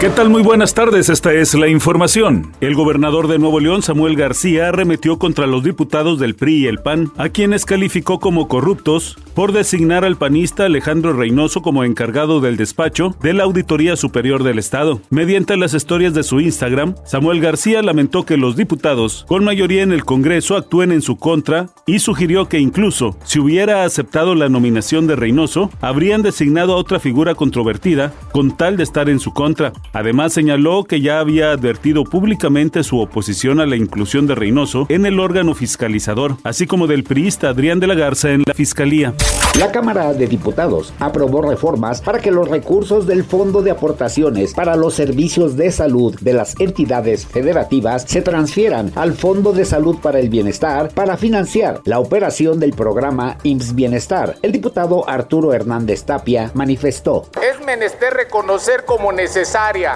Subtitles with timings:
[0.00, 0.30] ¿Qué tal?
[0.30, 2.52] Muy buenas tardes, esta es la información.
[2.62, 6.78] El gobernador de Nuevo León, Samuel García, arremetió contra los diputados del PRI y el
[6.78, 12.56] PAN, a quienes calificó como corruptos por designar al panista Alejandro Reynoso como encargado del
[12.56, 15.02] despacho de la Auditoría Superior del Estado.
[15.10, 19.92] Mediante las historias de su Instagram, Samuel García lamentó que los diputados, con mayoría en
[19.92, 25.06] el Congreso, actúen en su contra y sugirió que incluso si hubiera aceptado la nominación
[25.06, 29.74] de Reynoso, habrían designado a otra figura controvertida con tal de estar en su contra.
[29.92, 35.04] Además señaló que ya había advertido públicamente su oposición a la inclusión de Reynoso en
[35.06, 39.14] el órgano fiscalizador, así como del priista Adrián de la Garza en la Fiscalía.
[39.58, 44.76] La Cámara de Diputados aprobó reformas para que los recursos del Fondo de Aportaciones para
[44.76, 50.20] los Servicios de Salud de las entidades federativas se transfieran al Fondo de Salud para
[50.20, 54.36] el Bienestar para financiar la operación del programa IMSS Bienestar.
[54.42, 57.26] El diputado Arturo Hernández Tapia manifestó.
[57.42, 59.12] Es menester reconocer como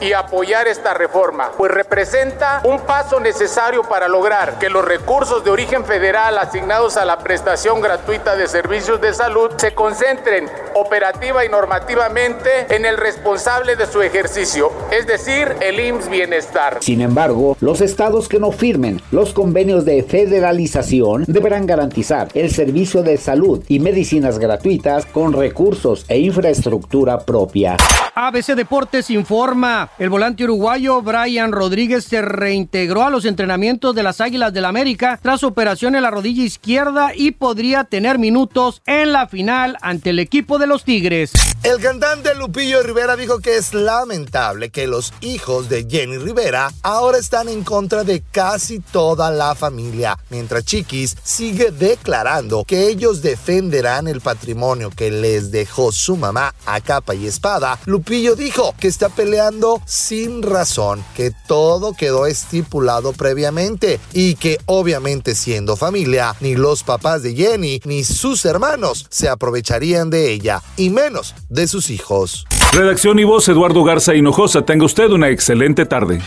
[0.00, 5.50] y apoyar esta reforma, pues representa un paso necesario para lograr que los recursos de
[5.50, 11.48] origen federal asignados a la prestación gratuita de servicios de salud se concentren operativa y
[11.48, 16.78] normativamente en el responsable de su ejercicio, es decir, el IMSS Bienestar.
[16.80, 23.02] Sin embargo, los estados que no firmen los convenios de federalización deberán garantizar el servicio
[23.02, 27.76] de salud y medicinas gratuitas con recursos e infraestructura propia.
[28.14, 34.20] ABC Deportes informa, el volante uruguayo Brian Rodríguez se reintegró a los entrenamientos de las
[34.20, 39.28] Águilas del América tras operación en la rodilla izquierda y podría tener minutos en la
[39.28, 41.32] final ante el equipo de los Tigres.
[41.62, 47.18] El cantante Lupillo Rivera dijo que es lamentable que los hijos de Jenny Rivera ahora
[47.18, 54.06] están en contra de casi toda la familia, mientras Chiquis sigue declarando que ellos defenderán
[54.06, 57.80] el patrimonio que les dejó su mamá a capa y espada.
[57.84, 65.34] Lupillo dijo que está peleando sin razón, que todo quedó estipulado previamente y que obviamente
[65.34, 70.90] siendo familia, ni los papás de Jenny ni sus hermanos se aprovecharían de ella, y
[70.90, 72.46] menos de sus hijos.
[72.72, 74.62] Redacción y voz Eduardo Garza Hinojosa.
[74.62, 76.20] Tenga usted una excelente tarde.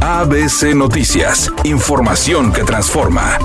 [0.00, 1.52] ABC Noticias.
[1.64, 3.38] Información que transforma.